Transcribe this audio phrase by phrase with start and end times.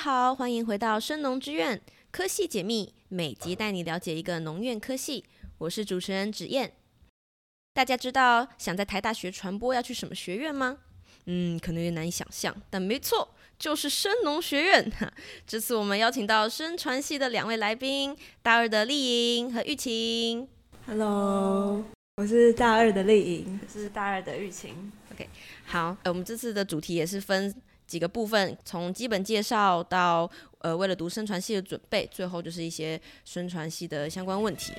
[0.00, 1.78] 好，欢迎回到生农之院
[2.10, 5.26] 科系解密，每集带你了解一个农院科系。
[5.58, 6.72] 我是主持人芷燕。
[7.74, 10.78] 大家知道想在台大学传播要去什么学院吗？
[11.26, 13.28] 嗯，可能有点难以想象，但没错，
[13.58, 14.90] 就是生农学院。
[15.46, 20.48] 这次我们邀请到生传系的两位来宾，大二的丽莹和玉晴。
[20.86, 21.84] Hello，
[22.16, 24.90] 我是大二的丽莹，我是大二的玉晴。
[25.12, 25.28] OK，
[25.66, 27.54] 好，我们这次的主题也是分。
[27.90, 34.72] 几个部分，从基本介绍到呃，为了读生传系的准备，最后就是一些生传系的相关问题。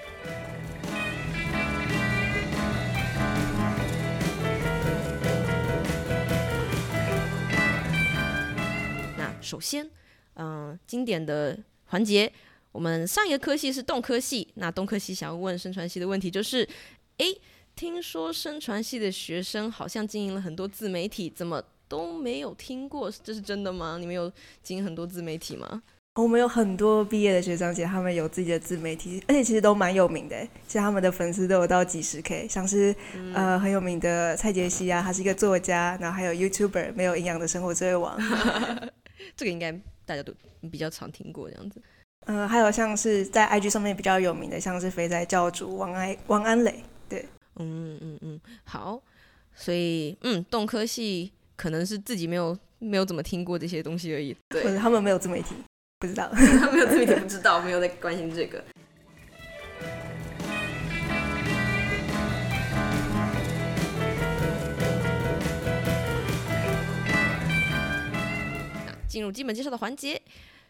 [9.17, 9.91] 那首先，
[10.35, 12.31] 嗯、经典的环节，
[12.71, 16.65] 我们上一个科系是动科系，那动科系想要问生传系的问题就是，
[17.17, 17.25] 哎，
[17.75, 21.61] 听说生传系的学生好像经营了很多自媒体，怎么？
[21.91, 23.97] 都没有听过，这是真的吗？
[23.99, 24.31] 你们有
[24.63, 25.83] 经营很多自媒体吗？
[26.15, 30.41] 我们有很多毕业的学长姐，他们有自己的自媒体，而且其实都蛮有名的。
[30.65, 38.17] 其实他们的粉丝都有到几十 K，像是、嗯、呃很有名的蔡杰西啊，他是一个作家，然后还有 YouTuber 没有营养的生活智慧王，
[39.35, 39.73] 这个应该
[40.05, 40.33] 大家都
[40.71, 41.81] 比较常听过这样子。
[42.25, 47.25] 呃，还有像是在 IG 上面比较有名的，像是肥仔教主王安王安磊，对，
[47.57, 49.01] 嗯嗯嗯，好，
[49.53, 51.33] 所以嗯，动科系。
[51.61, 54.35] 可能是自己没有没有怎么听过这些东西而已。
[54.49, 55.53] 对，他们没有自媒体，
[55.99, 56.27] 不知道。
[56.33, 58.63] 他们没有自媒体，不知道，没有在关心这个。
[69.07, 70.19] 进入基本介绍的环节，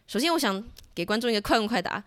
[0.08, 0.62] 首先我想
[0.94, 2.04] 给观众一个快问快答，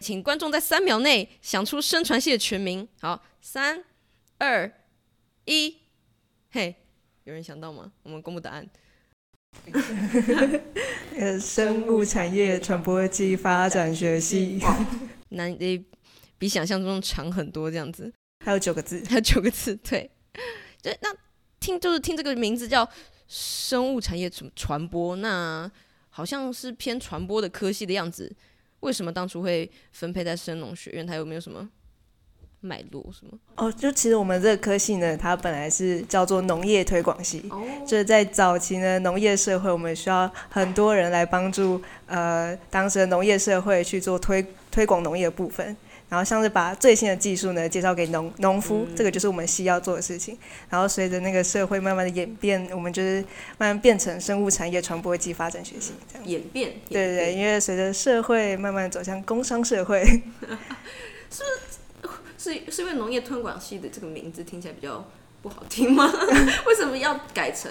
[0.00, 2.88] 请观众在三秒内想出生传系的全名。
[3.02, 3.84] 好，三、
[4.38, 4.72] 二、
[5.44, 5.76] 一，
[6.50, 6.76] 嘿。
[7.24, 7.90] 有人想到吗？
[8.02, 8.68] 我们公布答案。
[11.16, 14.60] 呃，生物产业传播暨发展学系，
[15.30, 15.82] 难诶，
[16.36, 18.12] 比想象中长很多，这样子。
[18.44, 20.10] 还有九个字，还有九个字，对。
[20.82, 21.08] 就，那
[21.60, 22.86] 听就是听这个名字叫
[23.26, 25.70] 生物产业传传播，那
[26.10, 28.30] 好像是偏传播的科系的样子。
[28.80, 31.06] 为什么当初会分配在生农学院？
[31.06, 31.70] 它有没有什么？
[32.64, 33.38] 脉络是吗？
[33.56, 45.76] 哦，就其实我们这个科系呢，它本来是叫做农业推广系，哦、就是在早期呢，农业社会我们需要很多人来帮助呃当时的农业社会去做推推广农业的部分，
[46.08, 50.36] 然后像是把最新的技术呢介绍给农农夫，嗯，这个就是我们系要做的事情。
[50.68, 53.20] 然后随着那个社会慢慢的演变，我们就是
[53.58, 56.70] 慢慢变成生物产业传播及发展学系这样演变。
[56.70, 60.02] 演变，对对对，因为随着社会慢慢走向工商社会，
[61.30, 61.83] 是不是？
[62.44, 65.02] 是是因为农业推广系的这个名字听起来比较
[65.40, 66.12] 不好听吗？
[66.66, 67.70] 为什么要改成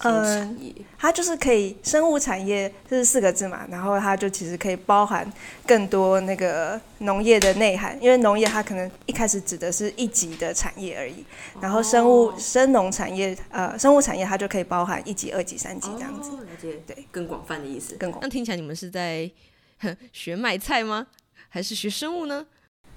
[0.00, 0.72] 生物产业？
[0.76, 5.28] 呃，它就是可以生物产业，这是四个字嘛，然后它就其实可以包含
[5.66, 11.24] 更多那个农业的内涵，因为农业它可能一开始指的是一级的产业而已，
[11.60, 16.38] 然后生物、哦、生农产业呃生物产业它就可以包含一级、二级、三级这样子，哦、
[16.86, 17.94] 对，更广泛的意思。
[17.96, 18.20] 更广。
[18.22, 19.30] 那听起来你们是在
[20.12, 21.06] 学卖菜吗？
[21.48, 22.44] 还是学生物呢？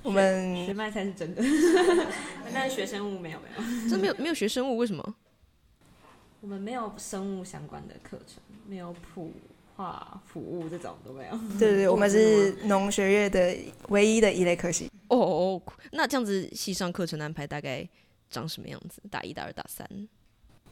[0.07, 1.43] 我们学卖才是真的，
[2.53, 5.15] 但是学生物没有没有，真没有没有学生物，为什么？
[6.39, 9.33] 我们没有生物相关的课程，没有普
[9.75, 11.37] 化、服务这种都没有。
[11.59, 13.53] 对对对， 我们是农学院的
[13.89, 14.89] 唯一的一类科系。
[15.09, 17.85] 哦哦，那这样子系上课程安排大概
[18.29, 19.01] 长什么样子？
[19.11, 19.85] 大一、大二、大三？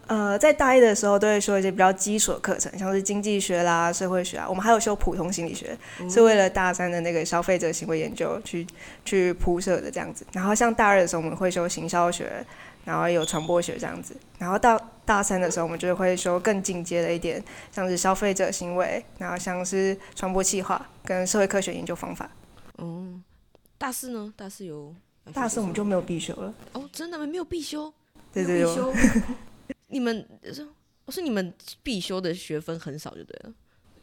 [0.07, 4.45] 呃，在大一的时候都会修一些比较基础的课程，像是经济学啦、社会学啊。
[4.47, 8.65] 我们还有修普通心理学，嗯、是为了大三的那个消费者行为研究去
[9.03, 10.25] 去铺设的这样子。
[10.31, 12.45] 然后像大二的时候，我们会修行销学，
[12.83, 14.15] 然后有传播学这样子。
[14.38, 22.30] 然后到大三的时候，我们就会修更进阶的一点，像是消费者行为，然后像是传播计划跟社会科学研究方法。
[22.77, 23.24] 嗯，
[23.80, 24.31] 大四呢？
[24.38, 24.94] 大四有？
[25.33, 26.53] 大四我们就没有必修了。
[26.74, 27.25] 哦，真的吗？
[27.25, 27.91] 没有必修？
[28.31, 28.94] 对对对。
[29.95, 30.68] 你们是，
[31.06, 33.53] 我说你们必修的学分很少就对了。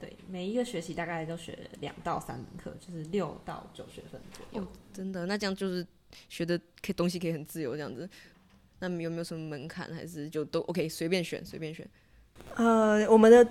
[0.01, 4.63] 对，每一个学期大概都学两到三门课，就是六到九学分左右。
[4.63, 5.27] 哦，真的？
[5.27, 5.87] 那这样就是
[6.31, 8.09] 学的可以东西可以很自由这样子。
[8.79, 9.93] 那有没有什么门槛？
[9.93, 11.87] 还是就都 OK 随便选随便选？
[12.55, 13.47] 呃，我们的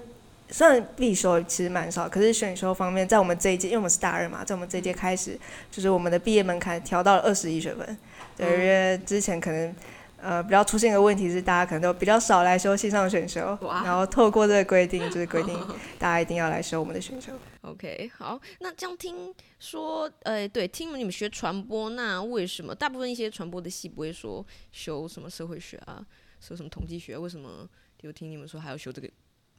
[0.49, 5.39] 虽然必修其实蛮少，可是选修方面，在我们这一届，因为我们是大二嘛，在我们这一届开始，
[5.69, 7.95] 就是我们的毕业门槛调到了二十一学分。
[8.35, 9.75] 对，因为之前可能。
[10.21, 15.59] 呃，比较出现的问题是，大家可能都比较少来修线上选修，然后透过这个规定，就是规定
[15.97, 17.33] 大家一定要来修我们的选修。
[17.62, 26.06] OK，好，那这样听说，呃，对，听你们学传播，那为什么大部分一些传播的系不会说修什么社会学啊，
[26.39, 27.17] 修什么统计学？
[27.17, 27.67] 为什么？
[28.01, 29.07] 有听你们说还要修这个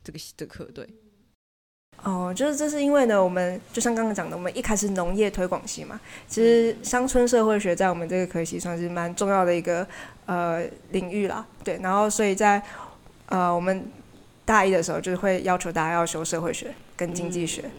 [0.03, 0.65] 这个这个课？
[0.73, 0.85] 对。
[2.03, 9.87] 哦，就是这是因为呢，我们就像刚刚讲的，我们一开始农业推广系嘛，其实乡村社会学在我们这个科系算是蛮重要的一个
[10.27, 11.47] 呃领域啦。
[11.62, 12.61] 对，然后所以在
[13.27, 13.89] 呃我们
[14.44, 17.71] 大一的时候，就是会要求大家要修社会学跟经济学。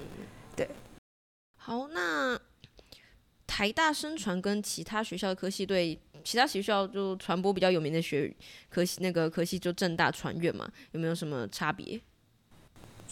[0.55, 0.69] 对，
[1.57, 2.39] 好，那
[3.45, 8.33] 台大生传跟其他学校的科系，对其他学校就传播比较有名的学
[8.69, 11.99] 科系，那个科系就正大传院嘛，有没有什么差别？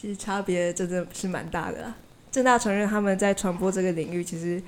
[0.02, 1.94] 其实差别真的是蛮大的啦。
[2.32, 4.60] 正大传院他们在传播这个领域，其实，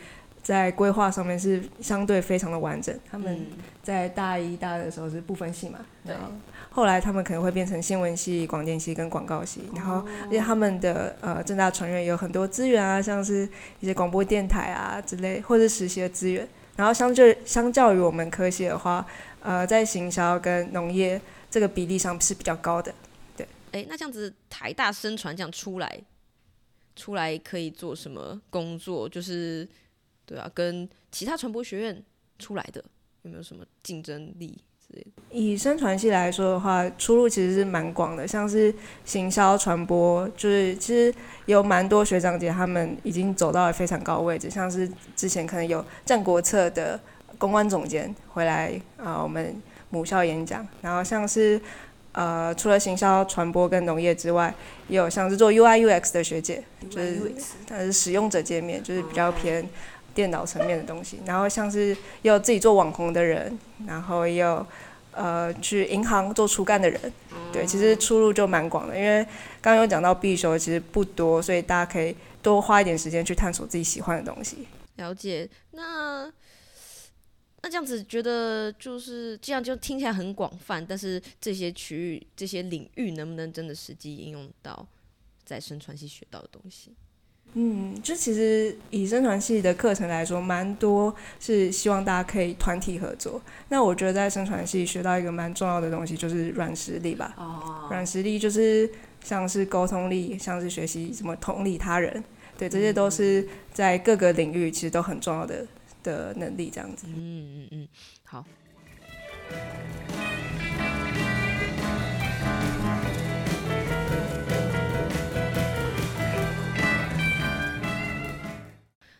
[0.43, 2.95] 在规划上面是相对非常的完整。
[3.09, 3.47] 他们
[3.81, 6.13] 在大一、大二的时候是不分系嘛，对。
[6.69, 9.61] 后来他们可能会变成新闻系、广电系跟广告系。
[9.75, 13.49] 然后，因为他们的呃正大传院有很多资源啊，像是
[13.79, 16.47] 一些广播电台啊之类，或是实习的资源。
[16.75, 19.03] 然后相对相较于我们科系的话，
[19.41, 21.19] 呃，在行销跟农业
[21.49, 22.93] 这个比例上是比较高的。
[23.73, 25.99] 哎，那这样子台大生传这样出来，
[26.95, 29.09] 出来可以做什么工作？
[29.09, 29.67] 就是，
[30.27, 32.03] 对啊，跟其他传播学院
[32.37, 32.85] 出来的
[33.23, 34.49] 有没有什么竞争力
[34.79, 35.09] 之类的？
[35.31, 38.71] 以生传系来说的话，出路其实是蛮广的，像是
[39.03, 41.11] 行销传播，就是其实
[41.47, 46.99] 有蛮多学长姐他们已经走到了非常高位置，像是之前可能有战国策的
[47.39, 49.59] 公关总监回来啊、我们
[49.89, 51.59] 母校演讲，然后像是。
[52.13, 54.53] 呃，除了行销传播跟农业之外，
[54.87, 57.33] 也有像是做 UI UX 的学姐，就是
[57.67, 59.67] 它是使用者界面，就是比较偏
[60.13, 61.19] 电脑层面的东西。
[61.25, 61.89] 然后像是
[62.21, 63.57] 也有自己做网红的人，
[63.87, 64.65] 然后也有
[65.11, 66.99] 呃去银行做出干的人。
[67.51, 69.23] 对，其实出路就蛮广的，因为
[69.59, 74.67] 刚刚有讲到必修其实不多，所以大家可以多花一点时间去探索自己喜欢的东西。
[74.97, 76.31] 了解，那。
[77.63, 84.85] 那这样子觉得就是这样，就听起来很广泛，但是这些区域、这些领域能不能真的实际应用到
[85.45, 86.91] 在生传系学到的东西？
[87.53, 93.39] 嗯，就其实以生传系的课程来说，蛮多是希望大家可以团体合作。
[93.69, 97.33] 那我觉得在生传系学到一个蛮重要的东西，就是软实力吧。
[97.37, 97.87] 哦。
[97.89, 98.89] 软实力就是
[99.23, 102.23] 像是沟通力，像是学习怎么同理他人，
[102.57, 105.65] 对，这些都是在各个领域其实都很重要的。
[106.03, 107.07] 的能力这样子。
[107.07, 107.87] 嗯嗯嗯，
[108.23, 108.45] 好。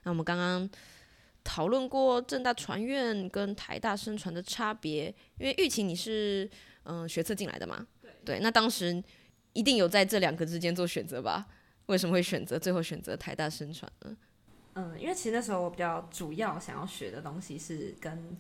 [0.04, 0.70] 那我们刚刚
[1.44, 5.06] 讨论过正大传院跟台大生传的差别，
[5.40, 6.50] 因为玉琴你是
[6.84, 7.88] 嗯、呃、学测进来的嘛？
[8.02, 8.12] 对。
[8.26, 9.02] 对，那当时
[9.54, 11.48] 一定有在这两个之间做选择吧？
[11.88, 14.16] 为什么会选择最后选择台大生传呢？
[14.76, 18.36] 嗯，因为其实那时候我比较主要想要学的东西是跟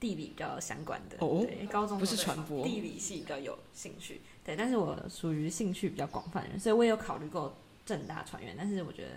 [0.00, 1.16] 地理比较相关的。
[1.20, 4.20] 哦，对，高中不是传播，地理系比较有兴趣。
[4.44, 9.10] 对，但是我属于兴趣比较广泛的人，所以我也有考虑过正大传院，但是我觉得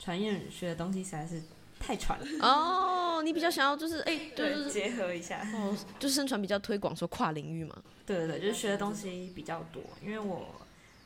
[0.00, 1.42] 传院学的东西实在是
[1.78, 2.26] 太传了。
[2.40, 7.82] 哦，你比较想要就是哎，就是结合一下，哦，就是生传比较推广说跨领域嘛。
[8.06, 10.46] 对对对，就是学的东西比较多，因为我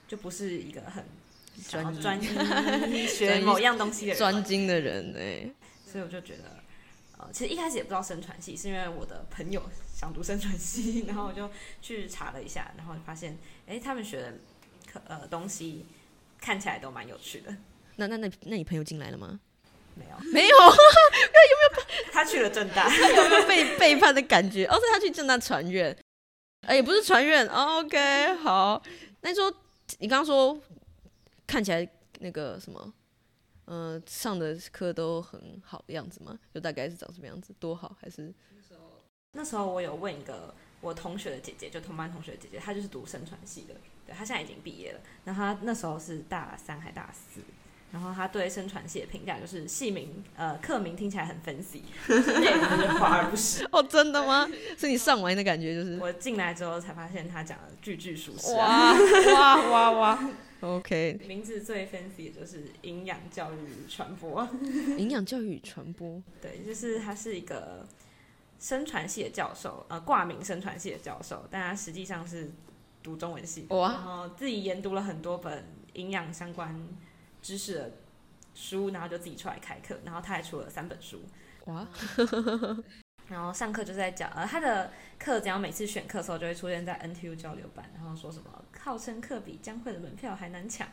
[0.06, 1.04] 就不是一个很。
[1.68, 2.20] 专专
[2.92, 5.52] 一学某样东西的人专精的人哎、欸，
[5.90, 6.44] 所以我就觉得，
[7.18, 9.62] 呃，其实一开始也不知道生传系，是因为我的朋友
[9.94, 11.50] 想读生传系， 然后我就
[11.82, 13.32] 去查了一下，然后发现，
[13.66, 14.32] 哎、欸，他们学的
[14.92, 15.86] 课呃东西
[16.40, 17.54] 看起来都蛮有趣的。
[17.96, 19.40] 那那那那你朋友进来了吗？
[19.94, 21.84] 没有，没有，有没有？
[22.12, 24.64] 他去了正大，有没有被 背叛的感觉？
[24.66, 25.96] 哦，是他去正大传院，
[26.66, 27.80] 哎、欸，不是传院、哦。
[27.80, 28.80] OK，好，
[29.22, 29.52] 那你说
[29.98, 30.60] 你刚刚说。
[31.48, 31.88] 看起来
[32.20, 32.92] 那个什么，
[33.64, 36.38] 呃，上的课都很好的样子吗？
[36.54, 37.52] 就大概是长什么样子？
[37.58, 38.32] 多好还是？
[39.32, 43.74] 那时候我有问一个我同学的姐姐，就同班同学的姐姐，她就是读生传系的，
[44.06, 45.00] 对，她现在已经毕业了。
[45.24, 47.42] 然后她那时候是大三还大四，
[47.92, 51.82] 然后她对生传系的评价就是系名，呃，课名听起来很 fancy，
[52.98, 53.68] 华而不实。
[53.70, 54.48] 哦，真的吗？
[54.78, 55.98] 是你上完的感觉就是？
[55.98, 58.54] 我进来之后才发现她讲的句句属实。
[58.54, 59.90] 哇哇哇哇！
[60.14, 64.46] 哇 OK，名字最 fancy 的就是营养教育与传播。
[64.98, 67.86] 营养教育与传播， 对，就是他是一个
[68.58, 72.50] 生传系的教授，呃，挂名生传系的教授，但他实际上是
[73.02, 73.92] 读中文系，哇。
[73.92, 76.76] 然后自己研读了很多本营养相关
[77.40, 77.92] 知识的
[78.54, 81.20] 书，然后就自己出来开课，然后他还出了三本书，
[81.66, 81.86] 哇。
[83.28, 90.88] 然后上课就是在讲，呃，他的课只要每次选课的时候，就会出现在 NTU 交流版，然后说什么号称课比江会的门票还难抢，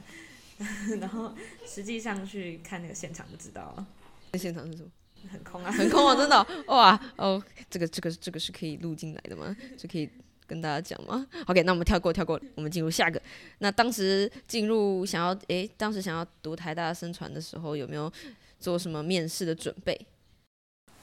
[1.00, 1.34] 然后
[1.66, 3.88] 实际上去看那个现场就知道了。
[4.32, 4.90] 那现场是什么？
[5.32, 6.38] 很空啊，很空啊， 真的、
[6.68, 9.56] 哦、哇哦，这个这个这个是可以录进来的吗？
[9.78, 10.08] 是可以
[10.46, 13.20] 跟大家讲吗？OK，那我们跳过跳过，我们进入下个。
[13.60, 18.12] 那当时进入想要诶，当时想要读台大生传的时候，有没有
[18.60, 20.00] 做什么面试的准备？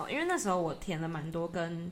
[0.08, 1.90] 因为那时候我填了蛮多跟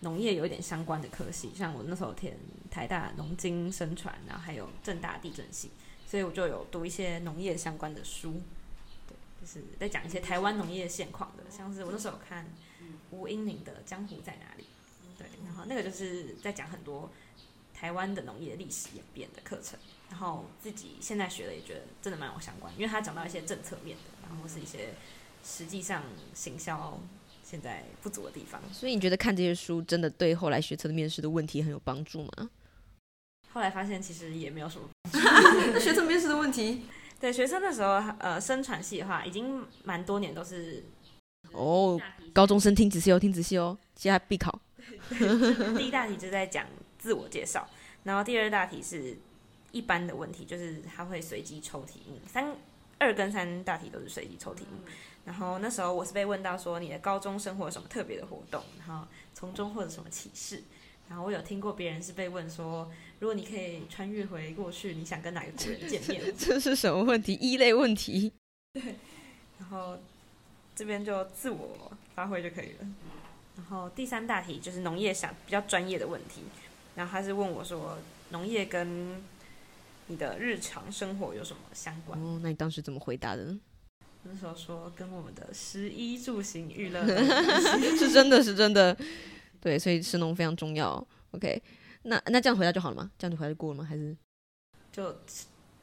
[0.00, 2.36] 农业有一点相关的科系，像我那时候填
[2.70, 5.70] 台大农经生传，然后还有政大地政系，
[6.06, 8.42] 所以我就有读一些农业相关的书，
[9.06, 12.52] 对，就是在讲一些台湾农业现况的，像是我那时候看
[13.10, 14.64] 吴英宁的《江湖在哪里》。
[15.18, 17.08] 对，然后那个就是在讲很多
[17.72, 19.78] 台湾的农业历史演变的课程，
[20.10, 24.94] 然后自己现在学的也觉得真的蛮有相关，因为他讲到一些政策面的，然后是一些
[25.44, 26.02] 实际上
[26.34, 26.98] 行销
[27.52, 28.58] 现在不足的地方。
[28.72, 32.48] 所以你觉得看这些书真的对后来学测的面试的问题很有帮助吗？
[33.52, 34.88] 后来发现其实也没有什么
[35.78, 36.86] 学测面试的问题。
[37.20, 40.82] 对，学生的时候，呃，生传系的话已经蛮多年都是
[41.52, 42.00] 哦，
[42.32, 44.58] 高中生听仔细哦，听仔细哦，接下来必考。
[45.76, 46.66] 第一大题就在讲
[46.98, 47.68] 自我介绍，
[48.04, 49.16] 然后第二大题是
[49.70, 52.56] 一般的问题，就是他会随机抽题目，三
[52.98, 54.90] 二跟三大题都是随机抽题目。
[55.24, 60.62] 然后那时候我是被问到说，你的高中生活有什么特别的活动，然后从中获得什么启示。
[61.08, 66.22] 然后我有听过别人是被问说，如果你可以穿越回过去，你想跟哪个古人见面？
[66.38, 67.34] 这是什么问题？
[67.34, 68.32] 一类问题。
[68.72, 68.94] 对，
[69.58, 69.98] 然后
[70.74, 72.86] 这边就自我发挥就可以了。
[73.56, 76.42] 然后第三大题就是农业想比较专业的问题，
[76.94, 77.98] 然后他是问我说，
[78.30, 79.22] 农业跟
[80.06, 82.18] 你的日常生活有什么相关？
[82.18, 83.60] 哦，那你当时怎么回答的呢？
[84.24, 87.04] 那时候说跟我们的食衣住行娱乐
[87.96, 88.96] 是真的是真的，
[89.60, 91.06] 对，所以食农非常重要。
[91.32, 91.62] OK，
[92.02, 93.10] 那那这样回答就好了吗？
[93.18, 93.84] 这样就回答就过了吗？
[93.84, 94.16] 还是
[94.92, 95.16] 就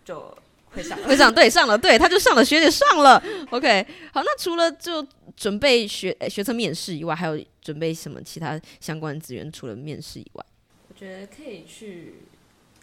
[0.03, 0.37] 就。
[0.71, 3.19] 会上，会上，对，上了，对，他就上了，学姐上了
[3.49, 5.03] ，OK，好，那除了就
[5.35, 9.51] 准备学学测面试以外，还有准备什么其他相关资源？
[9.51, 10.45] 除了面试以外，
[10.87, 12.17] 我觉得可以去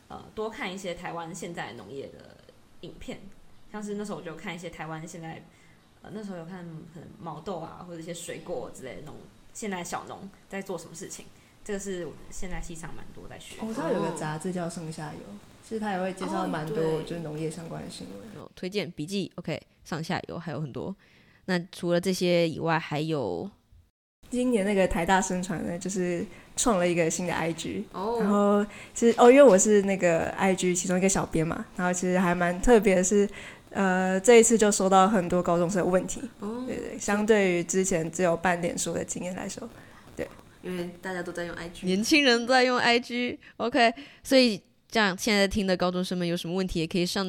[0.09, 2.39] 呃多看一些台湾现在农业的
[2.81, 3.21] 影片，
[3.73, 5.43] 像是那时候我就看一些台湾现在
[6.03, 9.15] 呃那时候有看可能毛豆啊或者一些水果之类的农
[9.53, 11.25] 现在小农在做什么事情，
[11.65, 13.57] 这个是我现在系上蛮多在学。
[13.61, 15.19] 我知道有个杂志叫《上下游》。
[15.69, 20.95] 其实他也会介绍蛮多就是农业相关的新闻，哦，推荐笔记，OK，上下游还有很多。
[21.47, 23.51] 那除了这些以外，还有
[24.31, 33.29] 今年那个台大宣传呢，就是创了一个新的 IG，哦，然后其实哦，因为我是那个 IG 其中一个小编嘛，然后其实还蛮特别的是，
[33.77, 39.69] 呃，这一次就收到很多高中生的问题，哦，对对，相对于之前只有半点书的经验来说，
[40.17, 40.27] 对，
[40.63, 43.93] 因为大家都在用 IG，年轻人都在用 IG，OK，
[44.23, 44.63] 所以。
[44.89, 47.27] 这样，现在听的高中生们有什么问题，也可以上，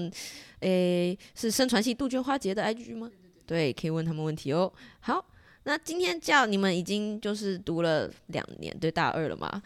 [0.60, 3.10] 诶，是生传系杜鹃花节的 IG 吗？
[3.48, 4.72] 对，可以问他们问题哦。
[5.00, 5.26] 好，
[5.64, 9.62] 那今天叫你们已经就是读了两年，对，大二了嘛？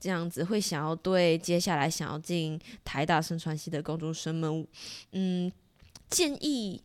[0.00, 4.66] 这样子会想要对接下来想要进台大生传系的高中生们，
[5.12, 5.50] 嗯，
[6.10, 6.82] 建议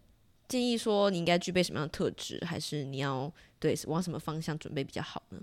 [0.48, 5.39] 建议说你应该具备什么样的特质，还是你要对往什么方向准备比较好呢？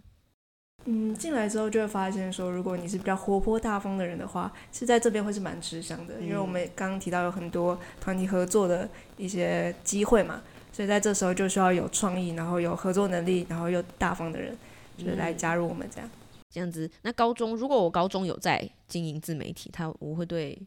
[0.87, 14.57] 嗯，进来之后就会发现说，如果你是比较活泼大方的人的话，是在这边会是蛮吃香的，嗯、因为我们刚刚提到有很多团体合作的一些机会嘛，所以在这时候就需要有创意，然后有合作能力，然后又大方的人，
[14.97, 16.11] 就是来加入我们这样。
[16.49, 20.59] 这样子，那高中如果我高中有在经营自媒体，他我会对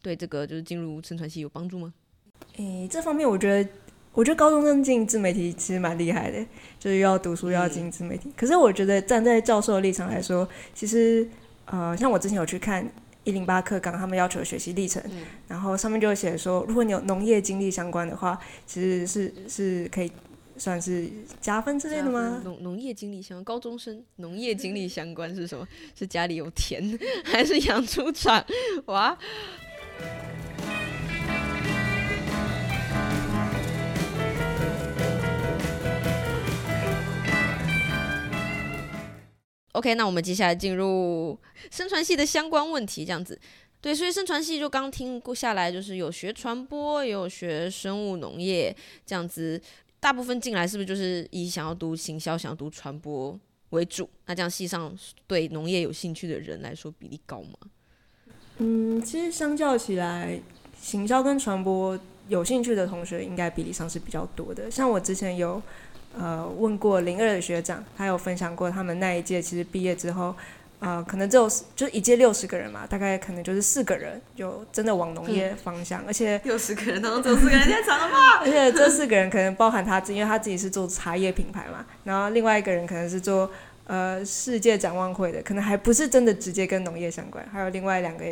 [0.00, 1.92] 对这个就是进入生传系有帮助吗？
[2.56, 3.68] 诶，这方面我觉得。
[4.14, 6.38] 我觉得高中生进自媒体其实蛮厉害的，
[6.78, 8.30] 就是要读书又要进自媒体。
[8.36, 11.26] 可是我觉得站在教授的立场来说，其实
[11.64, 12.86] 呃，像我之前有去看
[13.24, 15.02] 一零八课纲，他们要求的学习历程，
[15.48, 20.12] 然后上面就写说，如果你有农业经历相关的话，其实是是可以
[20.58, 21.08] 算是
[21.40, 22.42] 加分之类的吗？
[22.44, 25.66] 农农业经历相关，高中生农业经历相关是什么？
[25.98, 28.44] 是家里有田， 还是养猪场？
[28.84, 29.16] 哇
[39.72, 41.38] ！OK，那我们接下来进入
[41.70, 43.38] 生传系的相关问题，这样子。
[43.80, 48.74] 对，所以生传系就刚听过下来，就是有学传播，也有学生物农业
[49.04, 49.60] 这样子。
[49.98, 53.38] 大部分进来是不是就是以想要读行销、想要读传播
[53.70, 54.08] 为主？
[54.26, 57.58] 那这样系上对农业有兴趣的人来说比例高吗？
[58.58, 60.38] 嗯，其实相较起来，
[60.80, 61.98] 行销跟传播
[62.28, 64.70] 有兴趣的同学应该比例上是比较多的。
[64.70, 65.60] 像我之前有。
[66.18, 70.34] 呃，问过零二的学长，他有分享过他们那一届其实毕业之后，
[70.78, 78.40] 呃，可能只有就一届六十个人嘛，大概可能就是四个人就真的往农业方向，嗯、而且六十个人当中只有四个人太长了吧？
[78.44, 83.50] 而且这四个人可能包含他自己，因为他自己是做茶叶品牌嘛，然后另外一个人可能是做
[83.86, 88.24] 呃世界展望会的，可能还不是真的直接跟农业相关，还有另外两个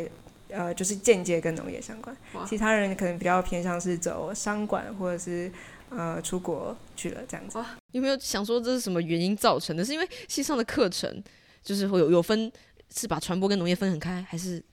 [0.49, 2.15] 呃就是间接跟农业相关，
[2.47, 5.49] 其他人可能比较偏向是走商管或者是
[5.91, 7.59] 呃出国去了这样子。
[7.91, 9.85] 有没有想说这是什么原因造成的？
[9.85, 11.23] 是因为系上的课程
[11.61, 12.51] 就是会有有分，
[12.95, 14.63] 是把传播跟农业分很开，还是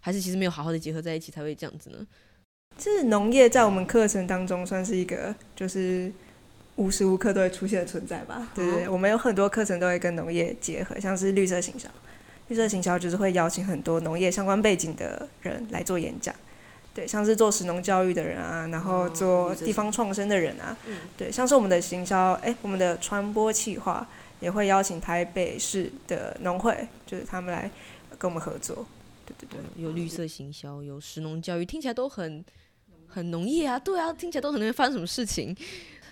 [0.00, 2.06] 还是其实没有好好的结合在一起才会这样子呢？
[2.76, 6.12] 就是农业在我们课程当中算是一个就是
[6.76, 8.50] 无时无刻都会出现的存在吧。
[8.54, 11.88] 对对，我们有很多课程都会跟农业结合，像是绿色行销，
[12.48, 16.34] 绿色行销就是会邀请很多农业相关背景的人来做演讲。
[16.94, 24.08] 对，像是做食农教育的人啊，然后做地方创生的人啊，嗯、对，像是我们的行销，哎，我们的传播企划
[24.38, 27.68] 也会邀请台北市的农会，就是他们来
[28.16, 28.86] 跟我们合作。
[29.26, 32.44] 对对对，有绿色行销，有食农教育，听起来都很
[33.08, 35.56] 很农业啊，对啊，听起来都很能发生什么事情。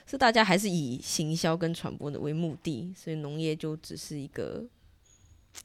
[0.04, 4.64] 是大家还是以行销跟传播的为目的，所以农业就只是一个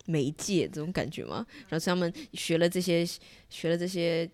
[0.06, 1.44] 媒介这种感觉吗？
[1.70, 3.04] 然后他们学了这些，
[3.50, 4.30] 学了这些。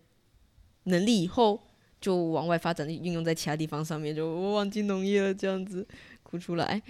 [0.86, 1.60] 能力以后
[2.02, 5.86] 就往外发展，运用在其他地方上面，就我忘记农业了这样子，
[6.24, 6.82] 哭出来。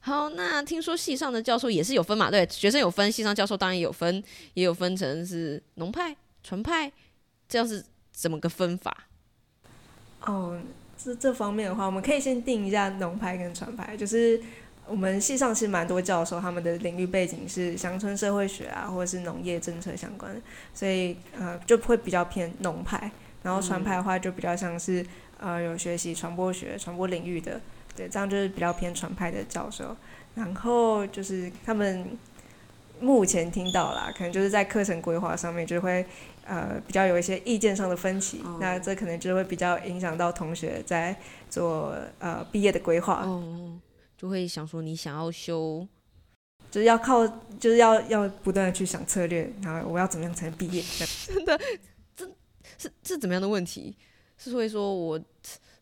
[0.00, 2.30] 好，那听说系上的教授也是有分嘛？
[2.30, 4.22] 对，学生有分，系上教授当然也有分，
[4.54, 6.90] 也有分成是农派、纯派，
[7.48, 9.06] 这样是怎么个分法？
[10.22, 10.60] 哦，
[10.96, 14.40] 这这方面的话，我们可以先定一下农派跟传派，就是
[14.88, 20.40] 我们系上是蛮多教授，他们的领域背景是乡村社会学啊，或者是农业政策相关的，
[20.74, 23.10] 所以呃就会比较偏农派。
[23.42, 25.04] 然后传派的话就比较像是，
[25.38, 27.60] 呃，有学习传播学、传播领域的，
[27.96, 29.96] 对，这样就是比较偏传派的教授。
[30.34, 32.16] 然后就是他们
[33.00, 36.06] 目前听到啦，可能就是在课程规划上面就会，
[36.44, 38.40] 呃，比较有一些意见上的分歧。
[38.44, 41.14] 哦、那这可能就会比较影响到同学在
[41.50, 43.24] 做呃毕业的规划。
[43.24, 43.78] 哦，
[44.16, 45.86] 就会想说你想要修，
[46.70, 47.26] 就是要靠，
[47.58, 50.82] 就是要要不断的去想策略，然后我要怎么样才能毕业？
[51.26, 51.60] 真的。
[52.82, 53.96] 是是怎么样的问题？
[54.38, 55.20] 是会说我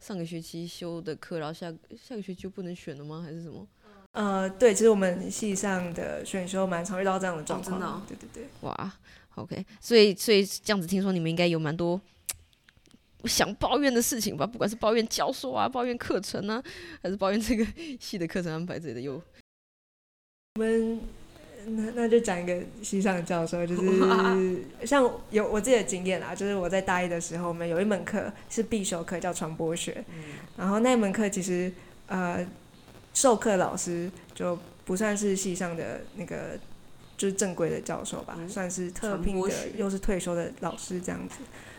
[0.01, 3.23] 上个学期修的课，然后下下个学期就不能选了吗？
[3.25, 3.67] 还是什么？
[4.13, 7.77] 呃，对，其实我们系上的选修蛮常遇到这样的状况。
[7.77, 8.03] 哦，真的哦？
[8.09, 8.49] 对对对。
[8.63, 8.93] 哇
[9.37, 11.99] ，OK，所以所以这样子，听说你们应该有蛮多
[13.25, 14.47] 想抱怨的事情吧？
[14.47, 16.63] 不管是抱怨教授啊，抱怨课程啊，
[17.03, 17.65] 还是抱怨这个
[17.99, 19.23] 系的课程安排之类的，有
[20.57, 21.01] 我们。
[21.77, 30.05] 那那就讲一个西上的教授，就是像有我自己的经验啦，就是我在大一的时候，我们有一门课是必修课，叫传播学。
[30.57, 31.73] 然后那门课其实
[32.07, 32.47] 呃，
[33.15, 36.59] 授课老师就不算是系上的那个
[37.17, 41.37] 就是正规的教授吧，算是特聘的，又是退休的老师这样子。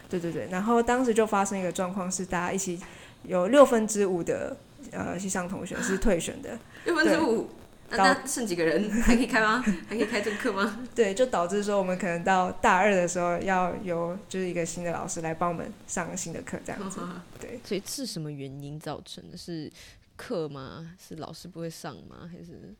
[0.09, 0.47] 对对对。
[0.51, 2.79] 然后当时就发生一个状况，是大家一起
[3.23, 4.55] 有六分之五的
[4.91, 6.57] 呃系上同学是退选的。
[6.85, 7.49] 六分之五。
[7.97, 9.63] 那剩几个人 还可以开吗？
[9.87, 10.79] 还可以开这个课吗？
[10.95, 16.99] 对，就导致说我们可能到大二的时候要有就是一个新的老师来帮我们上新的课这样子。
[17.39, 19.37] 对，所以是什么原因造成的？
[19.37, 19.71] 是
[20.15, 20.91] 课吗？
[20.99, 22.29] 是老师不会上吗？
[22.31, 22.73] 还是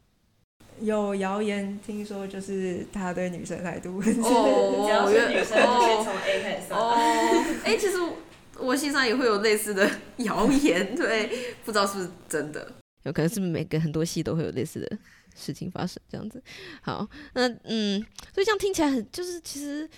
[0.80, 3.98] 有谣言听说就是他对女生态度？
[4.00, 4.04] 哦，
[4.86, 6.80] 只要是女生就先从 A 开始上。
[6.80, 6.94] 哦，
[7.66, 7.98] 哎、欸，其实
[8.58, 12.72] 我心上也会有类似的谣言，对，不知道是不是真的。
[13.04, 14.98] 有可能是每个很多系都会有类似的
[15.36, 16.42] 事情发生，这样子。
[16.82, 18.00] 好，那嗯，
[18.34, 19.90] 所以这样听起来很就是其实，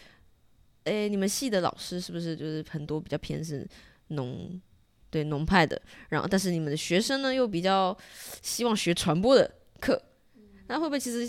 [0.85, 3.67] 诶、你们系的老师是不是就是很多比较偏是
[4.07, 4.59] 农
[5.09, 5.81] 对农派的？
[6.09, 7.97] 然后，但是你们的学生呢又比较
[8.41, 10.01] 希望学传播的课，
[10.67, 11.27] 那会不会其实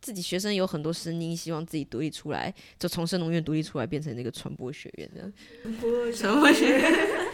[0.00, 5.32] 自己学生有很多声音，希望自己独立出来，就从生农院独立出来，变成那个传播学院这样？
[6.14, 7.29] 传播学院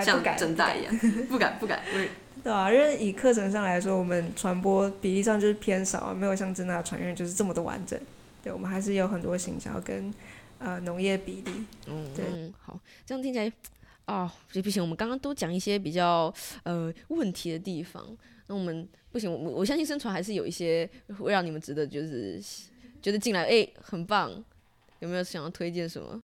[0.00, 1.82] 像真大一样，不敢不敢。
[2.42, 7.98] 对啊，因为以课程上来说，我们传播比例上就是偏少，没有像真大传院就是这么的完整。
[8.42, 10.12] 对，我们还是有很多行销跟
[10.58, 11.52] 呃农业比例。
[11.86, 12.24] 嗯，对，
[12.60, 13.52] 好，这样听起来
[14.06, 16.32] 啊，不、哦、不行，我们刚刚都讲一些比较
[16.64, 18.04] 呃问题的地方，
[18.48, 20.88] 那我们不行，我我相信生传还是有一些
[21.20, 22.42] 会让你们值得就是
[23.00, 24.32] 觉得进来哎很棒，
[24.98, 26.20] 有没有想要推荐什么？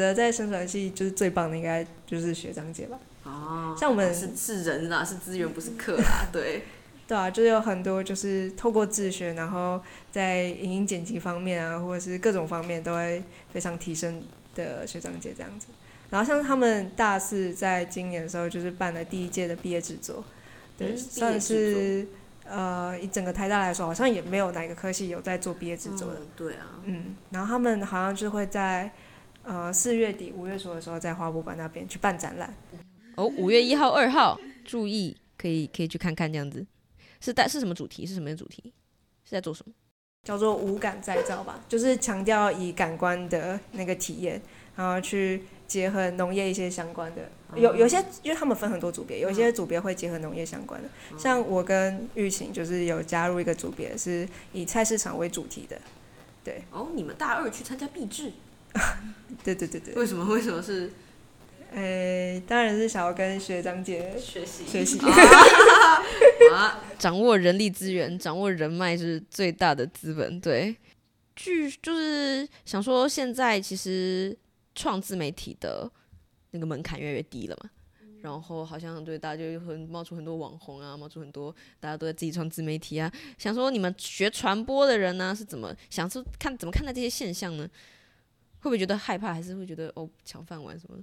[0.00, 2.98] 觉得在生传系就是最棒的应该就是学长姐吧。
[3.22, 6.62] 哦，像我们是是人啦，是资源，不是课啦， 对，
[7.06, 9.78] 对啊，就是有很多就是透过自学，然后
[10.10, 14.22] 在影音剪辑方面啊，或者是各种方面都会非常提升
[14.54, 15.66] 的学长姐这样子。
[16.08, 20.24] 然后像他们大四在今年的时候，就是办了第一届的毕业制作，
[20.78, 22.06] 对，算是
[22.48, 28.90] 呃以整个台大来说，好像也没有哪个科系有在做毕业制作的，嗯，对啊，嗯，然后他们好像就会在
[29.44, 32.54] 呃四月底五月初的时候，在花博馆那边去办展览。
[33.16, 36.66] 哦，五月一号、二号，注意，可以可以去看看这样子，
[37.20, 38.06] 是带是什么主题？
[38.06, 38.72] 是什么主题？
[39.24, 39.72] 是在做什么？
[40.22, 44.40] 叫做无感再造吧，就是强调以感官的那个体验，
[44.76, 47.22] 然后去结合农业一些相关的。
[47.56, 50.88] 有有些，因为他们分很多组别，有些组别会结合农业相关的。
[51.18, 55.80] 像我跟玉琴就是有加入一个组别，是以菜市场为主题的。
[56.44, 56.62] 对。
[56.70, 58.30] 哦，你们大二去参加毕制？
[59.44, 59.94] 对对对对。
[59.94, 60.24] 为什么？
[60.26, 60.90] 为什么是？
[61.72, 64.98] 哎，当然是想要跟学长姐学习学习。
[66.52, 70.40] 啊，掌握人力资源，掌握人脉是最大的资本。
[70.40, 70.74] 对，
[71.36, 74.36] 据就是想说，现在其实
[74.74, 75.88] 创自媒体的
[76.50, 77.70] 那个门槛越来越低了嘛。
[78.22, 83.10] 然后好像对大家就很冒出很多网红啊，冒出很多大家都在自己创自媒体啊。
[83.38, 87.66] 想说你们学传播的人呢、啊，是怎么想说看怎么看待这些现象呢？
[88.60, 91.02] 会不会觉得害怕，还是会觉得哦抢饭碗什么的？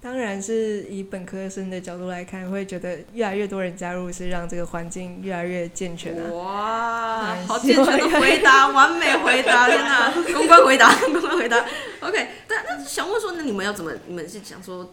[0.00, 6.32] 当然是以本科生的角度来看，会觉得越来越多人加入是让这个环境越来越健全啊！
[6.32, 10.10] 哇，好健全的回答， 完美回答，天哪！
[10.34, 11.64] 公关回答， 公关回答。
[12.00, 13.92] OK，但那想问说，那你们要怎么？
[14.08, 14.92] 你们是想说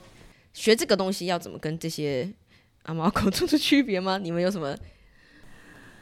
[0.53, 2.31] 学这个东西要怎么跟这些
[2.83, 4.19] 阿猫狗做出区别吗？
[4.19, 4.77] 你们有什么？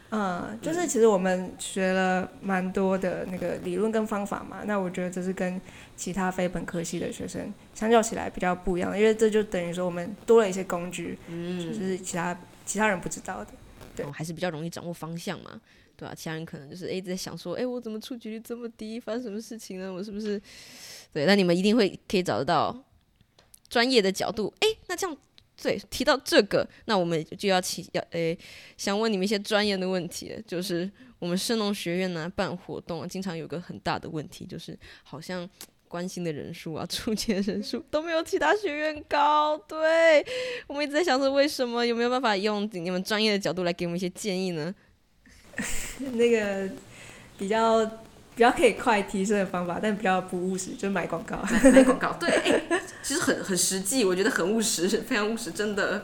[0.09, 5.59] 嗯，就是其实我们学了蛮多的那个理论跟方法嘛，那我觉得这是跟
[5.97, 13.51] 其他非本科系的学生相较起来比较不一样的，因为这就等于说我们多了一些工具，嗯，就是其他其他人不知道的，
[13.97, 15.59] 对，还是比较容易掌握方向嘛，
[15.97, 16.15] 对吧？
[16.15, 19.91] 其他人可能就是一直在想说，哎，我怎么出局率这么低，发生什么事情呢？
[19.93, 20.41] 我是不是？
[21.11, 22.73] 对，那你们一定会可以找得到
[23.67, 25.17] 专业的角度，哎，那这样。
[25.61, 28.37] 对，提到这个，那我们就要请要诶，
[28.77, 30.89] 想问你们一些专业的问题，就是
[31.19, 35.49] 我们圣农学院呢、啊、办活动啊，经常有个很大的问题，就是好像
[35.89, 39.57] 关心的人数啊、出钱的人数都没有其他学院高。
[39.67, 40.25] 对，
[40.67, 41.85] 我们一直在想说，为什么？
[41.85, 44.75] 有没有办法用你们专业的角度来给我们一些建议呢？
[46.13, 46.69] 那个
[47.37, 47.89] 比较。
[48.37, 51.37] 比较可以快提升的方法，但比较不务实，就是买广告。
[51.73, 56.03] 买广告，对，哎、欸，其实很很实际，我觉得很务实， 非常务实，真的。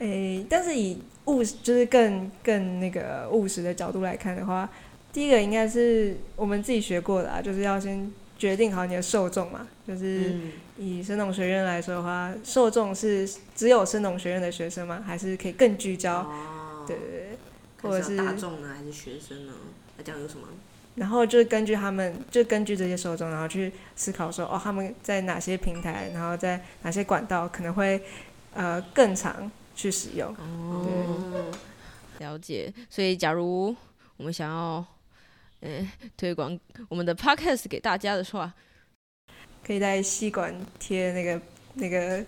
[0.00, 4.68] 诶、欸，但是以务实，就是更更那个务实的角度来看的话，
[5.12, 9.68] 第一个应该是我们自己学过的啊，就是要先决定好你的受众嘛。
[9.86, 10.34] 就是
[10.76, 15.00] 以生农学院来说的话，受众是只有生农学院的学生吗？
[15.06, 16.22] 还是可以更聚焦？
[16.22, 17.38] 哦、对对对，
[17.82, 19.52] 或者是大众呢，还是学生呢？
[19.96, 20.48] 那这样有什么？
[20.94, 28.02] 然后就是根据他们，就根据这些受众，然后去思考说，哦，他们在哪些平台，然后在哪些管道可能会，
[28.52, 30.34] 呃，更常去使用。
[30.36, 31.50] 哦，
[32.18, 32.72] 了解。
[32.90, 33.74] 所以，假如
[34.16, 34.84] 我们想要，
[35.60, 38.52] 嗯，推广我们的 podcast 给大家的话，
[39.64, 41.40] 可以在吸管贴那个
[41.74, 42.24] 那个。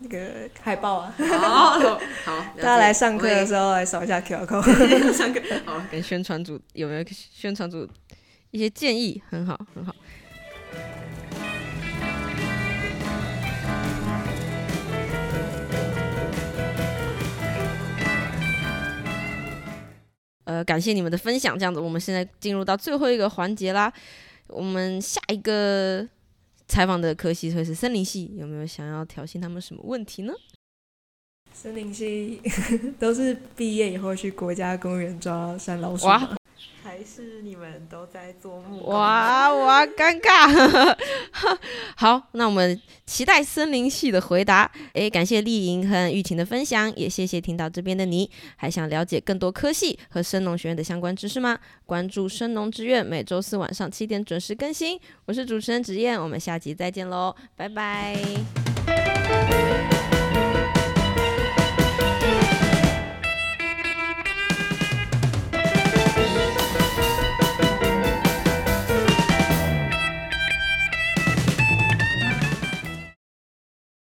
[0.00, 4.64] 那个海报啊，好，好，大家来上课的时候来扫一下 QR code。
[5.14, 7.88] 上课，好，跟宣传组有没有宣传组
[8.50, 9.22] 一些建议？
[9.30, 9.94] 很好，很好。
[20.44, 21.58] 呃，感谢你们的分享。
[21.58, 23.90] 这样子，我们现在进入到最后一个环节啦。
[24.48, 26.06] 我们下一个。
[26.66, 30.32] 采访的科系会是森林系，有没有想要挑衅他们什么问题呢？
[31.52, 32.40] 森林系
[32.98, 36.06] 都是毕业以后去国家公园抓山老鼠。
[36.94, 38.94] 还是你们都在做木工？
[38.94, 40.96] 哇哇，尴尬！
[41.96, 44.70] 好，那我们期待森林系的回答。
[44.92, 48.30] 诶，感谢丽莹和玉琴的分享，也谢谢听到这边的你。
[48.54, 51.58] 还想了解更多科系和深农学院的相关知识吗？
[51.84, 54.96] 关注深农之院，每周四晚上七点准时更新。
[55.24, 58.14] 我是主持人紫燕，我们下集再见喽，拜拜。